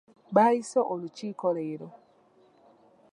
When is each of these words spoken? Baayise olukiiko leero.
Baayise 0.35 0.79
olukiiko 0.93 1.47
leero. 1.55 1.87